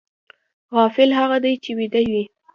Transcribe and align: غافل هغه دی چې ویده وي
غافل 0.75 1.09
هغه 1.19 1.37
دی 1.43 1.53
چې 1.63 1.71
ویده 1.77 2.01
وي 2.11 2.23